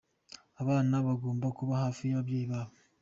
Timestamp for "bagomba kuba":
1.07-1.73